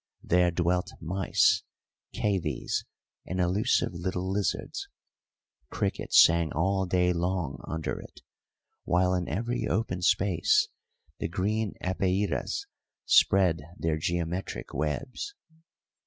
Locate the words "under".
7.67-7.99